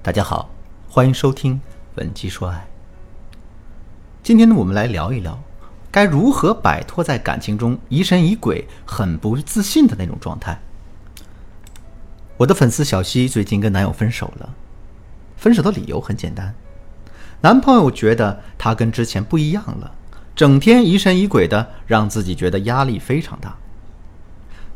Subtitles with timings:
[0.00, 0.48] 大家好，
[0.88, 1.54] 欢迎收听
[1.96, 2.56] 《文姬说爱》。
[4.22, 5.36] 今天呢，我们来聊一聊，
[5.90, 10.60] 该如何摆脱在感情中疑神疑鬼、很不自信的那种状态。
[12.36, 14.54] 我的粉丝小西最近跟男友分手了，
[15.36, 16.54] 分手的理由很简单，
[17.40, 19.92] 男朋友觉得她跟之前不一样了，
[20.36, 23.56] 整天疑神疑鬼的，让自己觉得压力非常大。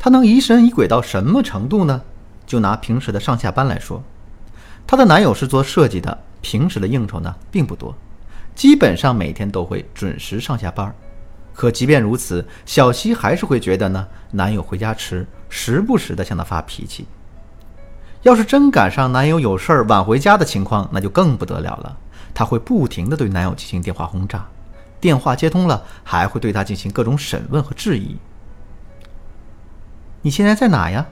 [0.00, 2.02] 他能疑神疑鬼到什么程度呢？
[2.44, 4.02] 就拿平时的上下班来说。
[4.92, 7.96] 她的男友是做设计的，平时的应酬呢并不多，
[8.54, 10.94] 基本上每天都会准时上下班。
[11.54, 17.06] 可即便如此，小西还是会觉得呢，男友回家迟，时不时的向她发脾气。
[18.20, 21.96] 要是真赶上男友有事儿晚回家的情况，那就更不得了了。
[22.34, 24.46] 她会不停的对男友进行电话轰炸，
[25.00, 28.18] 电话接通了，还会对他进行各种审问和质疑。
[30.20, 31.06] 你现在在哪呀？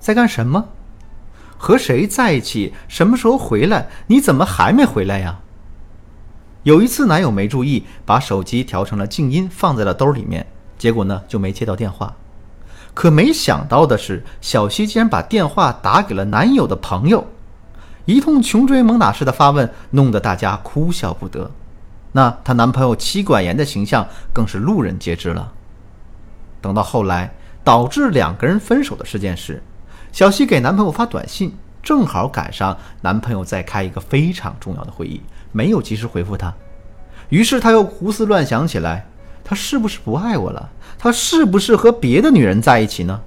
[0.00, 0.68] 在干什么？
[1.58, 2.72] 和谁在一起？
[2.86, 3.88] 什么时候回来？
[4.06, 5.40] 你怎么还没回来呀？
[6.62, 10.46] 有一次，男友没注意，把手机调成了静音，放在了兜里面，
[10.78, 12.14] 结果呢就没接到电话。
[12.94, 17.26] 可没想到的是，小西竟然把电话打给了男友的朋友，
[18.04, 21.50] 一通穷追猛打式的发问，弄得大家哭笑不得。
[22.12, 25.52] 那她男朋友妻管严的形象更是路人皆知了。
[26.60, 29.62] 等到后来导致两个人分手的事件时，
[30.12, 35.20] 小西给男朋友发短信，正好赶上男朋友在开一个非常重要的会议，
[35.52, 36.52] 没有及时回复她。
[37.28, 39.06] 于是她又胡思乱想起来：
[39.44, 40.70] 他是不是不爱我了？
[40.98, 43.20] 他是不是和别的女人在一起呢？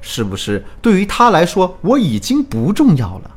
[0.00, 3.30] 是不是对于他来说我已经不重要了？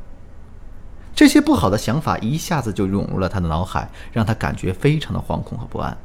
[1.13, 5.97] 这些不好的想法一下子就涌入了他的脑海，让他感觉非常的惶恐和不安。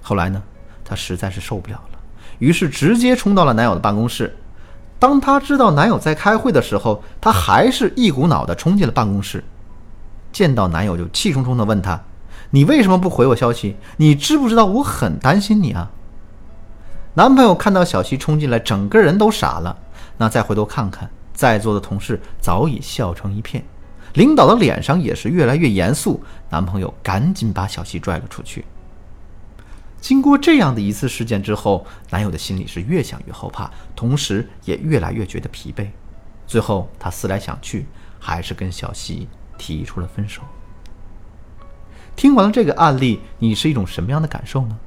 [0.00, 0.42] 后来呢，
[0.84, 1.98] 她实在是受不了了，
[2.38, 4.36] 于是直接冲到了男友的办公室。
[4.98, 9.44] 当她知道男友在开会的时候，她还是一股脑的冲进了办公室。
[10.30, 12.00] 见到男友，就气冲冲的问他
[12.50, 13.76] ：“你为什么不回我消息？
[13.96, 15.90] 你知不知道我很担心你啊？”
[17.14, 19.76] 男朋友看到小西冲进来，整个人都傻了。
[20.18, 23.64] 那再回头看看，在座的同事早已笑成一片，
[24.14, 26.22] 领导的脸上也是越来越严肃。
[26.50, 28.64] 男朋友赶紧把小西拽了出去。
[30.08, 35.86] 经过这样的一次事件之后，男友的心里是越想越后怕，同时也越来越觉得疲惫。
[36.46, 37.84] 最后，他思来想去，
[38.18, 40.40] 还是跟小西提出了分手。
[42.16, 44.78] 听完了这个案例，你是一种什么样的感受呢？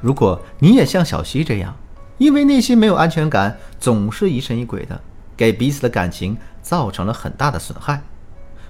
[0.00, 1.76] 如果你也像小西这样，
[2.18, 5.00] 因为内心没有安全感，总是疑神疑鬼的，
[5.36, 8.02] 给彼此的感情造成了很大的损害，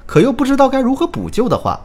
[0.04, 1.80] 可又不知道该如何补救的话，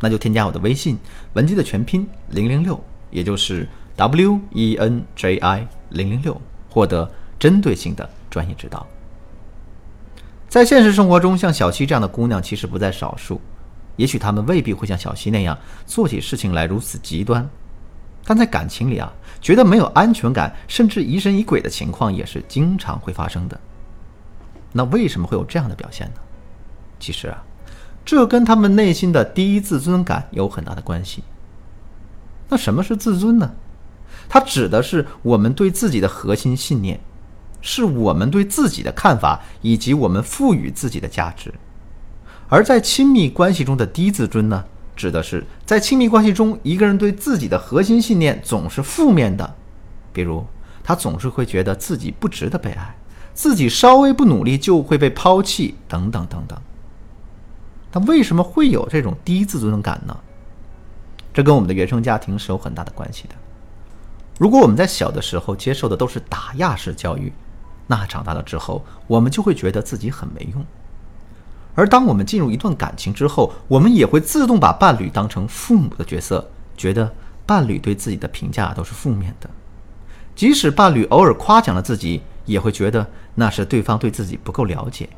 [0.00, 0.98] 那就添加我的微信
[1.32, 2.78] 文姬的全拼零零六，
[3.10, 8.86] 也就是 W E N J I 零零六，获得针对性的专业指导。
[10.48, 13.40] 在现实生活中，像小西这样的姑娘其实不在少数，
[13.96, 17.48] 也许她们未必会像小西那样做起事情来如此极端，
[18.24, 23.60] 但在感情里啊，觉得没有安全感，甚至疑神疑鬼的情况也是经常会发生的。
[24.72, 26.20] 那为什么会有这样的表现呢？
[26.98, 27.44] 其实啊。
[28.04, 31.22] 这跟他们内心的低自尊感有很大的关系。
[32.48, 33.52] 那什么是自尊呢？
[34.28, 37.00] 它指的是我们对自己的核心信念，
[37.60, 41.52] 是我们对自己的看法以及我们赋予自己的价值。
[42.48, 44.64] 而在亲密关系中的低自尊呢，
[44.96, 49.54] 指的是在亲密关系中，一个人对自己的核心信念总是负面的，
[50.12, 50.46] 比如
[50.82, 52.96] 他总是会觉得自己不值得被爱，
[53.34, 56.58] 自己稍微不努力就会被抛弃，等等等等。
[57.92, 60.16] 他为什么会有这种低自尊感呢？
[61.38, 63.34] 这跟我们的原生家庭是有很大的关系的。
[64.40, 67.32] 如果我们在小的时候接受的都是打压式教育，
[67.86, 70.66] 那长大了之后，我们就会觉得自己很没用。
[71.76, 76.44] 而当我们进入一段感情之后，我们也会自动把伴侣当成父母的角色，
[76.76, 77.08] 觉得
[77.46, 79.48] 伴侣对自己的评价都是负面的。
[80.34, 85.08] 即使伴侣偶尔夸奖了自己，也会觉得那是对方对自己不够了解。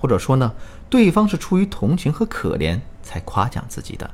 [0.00, 0.52] 或者说呢，
[0.90, 4.10] 对方是出于同情和可怜才夸奖自己的。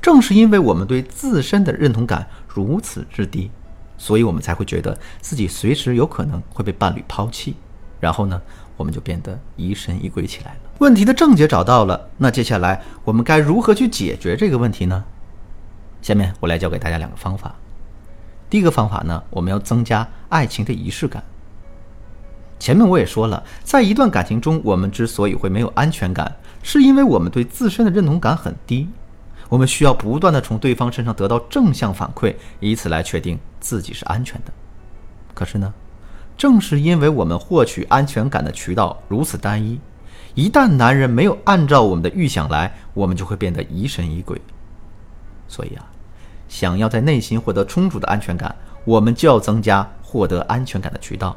[0.00, 3.50] 正是因为我们对自身的认同感如此之低，
[3.96, 7.56] 所以我们才会觉得自己随时有可能会被伴侣抛弃，
[8.00, 8.40] 然后呢，
[8.76, 10.60] 我们就变得疑神疑鬼起来了。
[10.78, 15.04] 问题的症结找到了，那接下来我们该如何去解决这个问题呢？
[16.00, 17.54] 下面我来教给大家两个方法。
[18.48, 21.22] 第一个方法呢，我们要增加爱情的仪式感。
[22.60, 28.88] 前面我也说了，在一段感情中，我们之所以会没有安全感，是因为我们对自身的认同感很低。
[29.48, 34.52] 我们需要不断的从对方身上得到正向反馈，以此来确定自己是安全的。
[35.34, 35.72] 可是呢，
[36.36, 39.80] 正是因为我们获取安全感的渠道如此单一，
[40.34, 44.40] 一旦男人没有按照我们的预想来，我们就会变得疑神疑鬼。
[45.48, 45.86] 所以啊，
[46.48, 48.54] 想要在内心获得充足的安全感，
[48.84, 51.34] 我们就要增加获得安全感的渠道。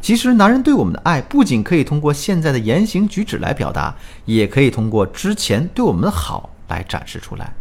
[0.00, 3.94] 其实，男人对我们的爱不仅可以通过现在的言行举止来表达，
[4.24, 7.52] 也可以通过之前对我们的好来展示出来。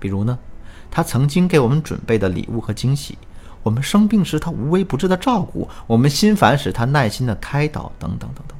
[0.00, 0.38] 比如呢，
[0.90, 3.14] 他曾经给我们准备的礼物和惊喜；
[3.62, 8.56] 我们生病时他无微不至的照顾；我们心烦时他耐心的开导，等等等等。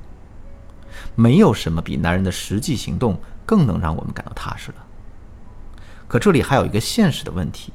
[1.14, 4.76] 没有什么比男人的实际行动更能让我们感到踏实了。
[6.06, 7.73] 可这里还有一个现实的问题。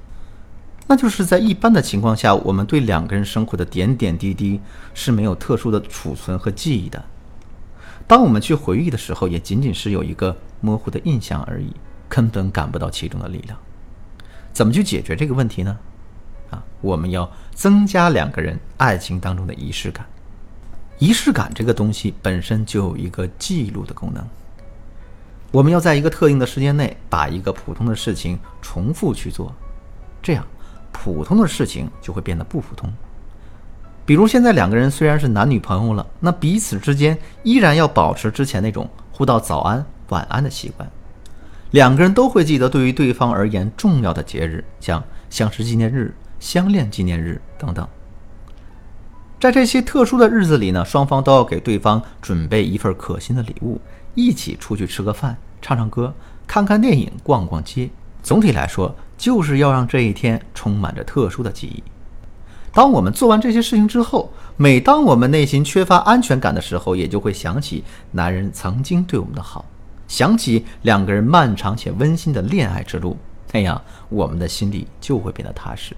[0.85, 4.59] 那就是在一般的情况下，我们对两个人生活的点点滴滴
[4.93, 7.01] 是没有特殊的储存和记忆的。
[8.05, 11.73] 当我们去回忆的时候，也仅仅是有一个模糊的印象而已，
[12.07, 13.57] 根本感不到其中的力量。
[14.51, 15.77] 怎么去解决这个问题呢？
[16.49, 20.05] 啊，我们要增加两个人爱情当中的仪式感。
[20.99, 24.23] 仪式感这个东西本身就有一个记录的功能。
[25.51, 29.53] 我们要在一个特定的时间内，把一个普通的事情重复去做，
[30.21, 30.45] 这样。
[30.95, 32.87] 普通的事情就会变得不普通，
[34.05, 40.89] 比如现在两个人虽然是男女朋友了，那彼此之间依然要保持之前那种互道早安、晚安的习惯。
[41.73, 47.87] 两个人都会记得对于对方而言重要的节日，像相识纪念日、相恋纪念日等等。
[49.39, 53.81] 在这些特殊的日子里呢，双方都要给对方准备一份可心的礼物，
[54.13, 56.13] 一起出去吃个饭、唱唱歌、
[56.45, 57.89] 看看电影、逛逛街。
[58.21, 58.95] 总体来说。
[59.15, 61.81] 就是要让这一天充满着特殊的记忆。
[62.73, 69.63] 当我们做完这些事情之后，每当我们内心缺乏安全感的时候，也就会想起男人曾经对我们的好，
[70.13, 73.17] 想起两个人漫长且温馨的恋爱之路，
[73.51, 75.97] 那样我们的心里就会变得踏实。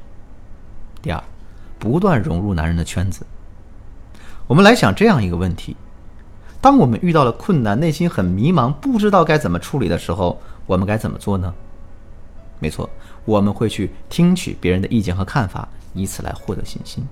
[1.01, 1.21] 第二，
[1.77, 3.25] 不断融入男人的圈子。
[4.47, 5.75] 我们来想这样一个问题：
[6.61, 11.53] 当我们遇到了困难，内心很迷茫，不知道该怎么处理的时候，我们该怎么做呢？
[12.61, 12.89] 没错。
[13.25, 17.05] 我们会去听取别人的意见和看法，以此来获得信心。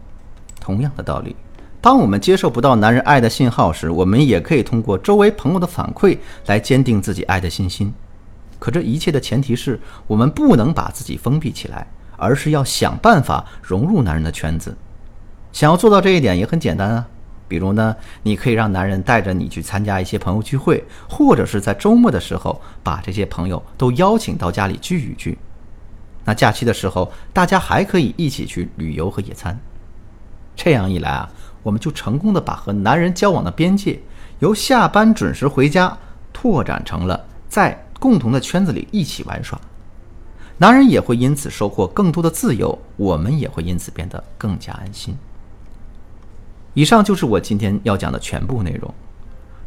[0.58, 1.36] 同样的道理，
[1.84, 7.94] 当我们接受不到男人爱的信号时，我们也可以通过周围朋友的反馈来坚定自己爱的信心。
[8.58, 9.78] 可这一切的前提是
[10.08, 11.86] 我们不能把自己封闭起来，
[12.16, 14.74] 而是要想办法融入男人的圈子。
[15.52, 17.06] 想要做到这一点也很简单啊，
[17.50, 25.38] 比如呢，你可以让男人带着你去参加一些朋友聚会，或者是在周末的时候把这些朋友都邀请到家里聚一聚。
[26.24, 29.60] 那假期的时候，大家还可以一起去旅游和野餐。
[30.56, 31.30] 这样一来啊，
[31.64, 34.00] 我们就成功的把和男人交往的边界
[34.40, 35.98] 由下班准时回家
[36.32, 39.60] 拓展成了在共同的圈子里一起玩耍。
[40.58, 45.16] 男人也会因此收获更多的自由，我们也会因此变得更加安心。
[46.74, 48.94] 以上就是我今天要讲的全部内容。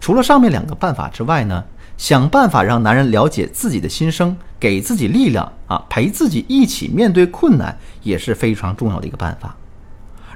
[0.00, 1.64] 除了上面两个办法之外呢？
[1.96, 9.56] 想办法让男人了解自己的心声，给自己力量啊，陪自己一起面对困难，也是非常重要的一个办法。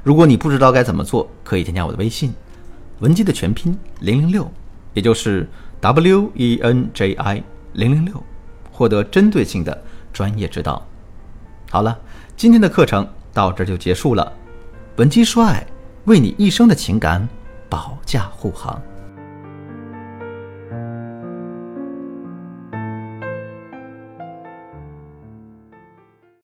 [0.03, 2.33] 如果你不知道该怎么做，可以添加我的微信，
[3.01, 4.51] 文姬的全拼零零六，
[4.95, 5.49] 也就是
[5.81, 7.43] W E N J I
[7.75, 8.23] 零零六，
[8.73, 9.83] 获得针对性的
[10.13, 10.87] 专业指导。
[11.71, 11.99] 好了，
[12.37, 14.33] 今天的课程到这就结束了。
[14.97, 15.67] 文姬说爱，
[16.05, 17.29] 为你一生的情感
[17.69, 18.81] 保驾护航。